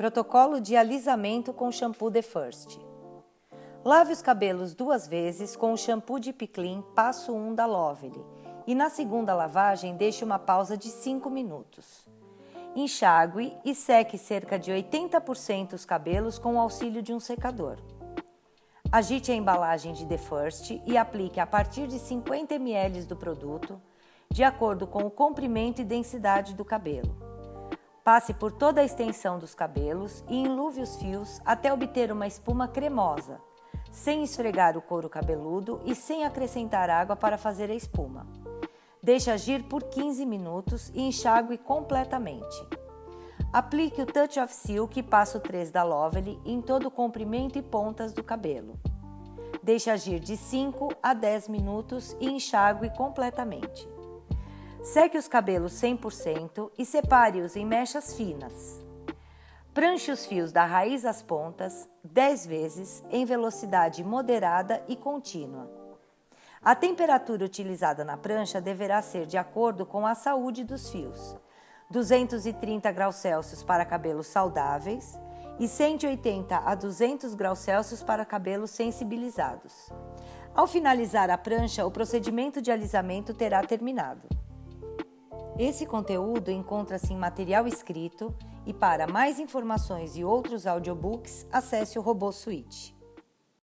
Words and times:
Protocolo 0.00 0.62
de 0.62 0.78
alisamento 0.78 1.52
com 1.52 1.70
shampoo 1.70 2.10
The 2.10 2.22
First. 2.22 2.80
Lave 3.84 4.14
os 4.14 4.22
cabelos 4.22 4.72
duas 4.72 5.06
vezes 5.06 5.54
com 5.54 5.74
o 5.74 5.76
shampoo 5.76 6.18
de 6.18 6.32
Piclin 6.32 6.82
passo 6.94 7.34
1 7.34 7.54
da 7.54 7.66
Lovely 7.66 8.24
e 8.66 8.74
na 8.74 8.88
segunda 8.88 9.34
lavagem 9.34 9.94
deixe 9.98 10.24
uma 10.24 10.38
pausa 10.38 10.74
de 10.74 10.88
5 10.88 11.28
minutos. 11.28 12.08
Enxague 12.74 13.54
e 13.62 13.74
seque 13.74 14.16
cerca 14.16 14.58
de 14.58 14.72
80% 14.72 15.74
os 15.74 15.84
cabelos 15.84 16.38
com 16.38 16.54
o 16.54 16.58
auxílio 16.58 17.02
de 17.02 17.12
um 17.12 17.20
secador. 17.20 17.76
Agite 18.90 19.30
a 19.30 19.34
embalagem 19.34 19.92
de 19.92 20.06
The 20.06 20.16
First 20.16 20.80
e 20.86 20.96
aplique 20.96 21.38
a 21.38 21.46
partir 21.46 21.86
de 21.86 21.98
50 21.98 22.54
ml 22.54 23.02
do 23.02 23.16
produto, 23.16 23.78
de 24.30 24.42
acordo 24.44 24.86
com 24.86 25.02
o 25.02 25.10
comprimento 25.10 25.82
e 25.82 25.84
densidade 25.84 26.54
do 26.54 26.64
cabelo. 26.64 27.29
Passe 28.10 28.34
por 28.34 28.50
toda 28.50 28.80
a 28.80 28.84
extensão 28.84 29.38
dos 29.38 29.54
cabelos 29.54 30.24
e 30.28 30.36
enluve 30.36 30.80
os 30.80 30.96
fios 30.96 31.40
até 31.44 31.72
obter 31.72 32.10
uma 32.10 32.26
espuma 32.26 32.66
cremosa, 32.66 33.40
sem 33.92 34.24
esfregar 34.24 34.76
o 34.76 34.82
couro 34.82 35.08
cabeludo 35.08 35.80
e 35.84 35.94
sem 35.94 36.24
acrescentar 36.24 36.90
água 36.90 37.14
para 37.14 37.38
fazer 37.38 37.70
a 37.70 37.74
espuma. 37.74 38.26
Deixe 39.00 39.30
agir 39.30 39.62
por 39.62 39.84
15 39.84 40.26
minutos 40.26 40.90
e 40.92 41.02
enxague 41.02 41.56
completamente. 41.56 42.66
Aplique 43.52 44.02
o 44.02 44.06
Touch 44.06 44.40
of 44.40 44.52
Silk 44.52 45.00
passo 45.04 45.38
3 45.38 45.70
da 45.70 45.84
Lovely 45.84 46.36
em 46.44 46.60
todo 46.60 46.86
o 46.86 46.90
comprimento 46.90 47.60
e 47.60 47.62
pontas 47.62 48.12
do 48.12 48.24
cabelo. 48.24 48.76
Deixe 49.62 49.88
agir 49.88 50.18
de 50.18 50.36
5 50.36 50.96
a 51.00 51.14
10 51.14 51.46
minutos 51.46 52.16
e 52.18 52.28
enxague 52.28 52.90
completamente. 52.96 53.88
Seque 54.82 55.18
os 55.18 55.28
cabelos 55.28 55.74
100% 55.74 56.70
e 56.78 56.86
separe-os 56.86 57.54
em 57.54 57.66
mechas 57.66 58.14
finas. 58.14 58.82
Pranche 59.74 60.10
os 60.10 60.24
fios 60.24 60.52
da 60.52 60.64
raiz 60.64 61.04
às 61.04 61.20
pontas 61.20 61.86
10 62.02 62.46
vezes 62.46 63.04
em 63.10 63.26
velocidade 63.26 64.02
moderada 64.02 64.82
e 64.88 64.96
contínua. 64.96 65.70
A 66.62 66.74
temperatura 66.74 67.44
utilizada 67.44 68.04
na 68.04 68.16
prancha 68.16 68.58
deverá 68.58 69.02
ser 69.02 69.26
de 69.26 69.36
acordo 69.36 69.84
com 69.84 70.06
a 70.06 70.14
saúde 70.14 70.64
dos 70.64 70.88
fios: 70.88 71.36
230 71.90 72.90
graus 72.90 73.16
Celsius 73.16 73.62
para 73.62 73.84
cabelos 73.84 74.28
saudáveis 74.28 75.20
e 75.58 75.68
180 75.68 76.56
a 76.56 76.74
200 76.74 77.34
graus 77.34 77.58
Celsius 77.58 78.02
para 78.02 78.24
cabelos 78.24 78.70
sensibilizados. 78.70 79.90
Ao 80.54 80.66
finalizar 80.66 81.28
a 81.28 81.36
prancha, 81.36 81.84
o 81.84 81.90
procedimento 81.90 82.62
de 82.62 82.72
alisamento 82.72 83.34
terá 83.34 83.62
terminado. 83.62 84.39
Esse 85.62 85.84
conteúdo 85.84 86.50
encontra-se 86.50 87.12
em 87.12 87.18
material 87.18 87.66
escrito 87.66 88.34
e 88.64 88.72
para 88.72 89.06
mais 89.06 89.38
informações 89.38 90.16
e 90.16 90.24
outros 90.24 90.66
audiobooks, 90.66 91.46
acesse 91.52 91.98
o 91.98 92.02
Robô 92.02 92.32
Suite. 92.32 92.98